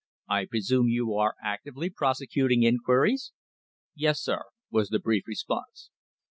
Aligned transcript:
"I 0.27 0.45
presume 0.45 0.87
you 0.87 1.13
are 1.13 1.35
actively 1.43 1.91
prosecuting 1.91 2.63
inquiries?" 2.63 3.33
"Yes, 3.93 4.19
sir," 4.19 4.45
was 4.71 4.89
the 4.89 4.97
brief 4.97 5.27
response. 5.27 5.91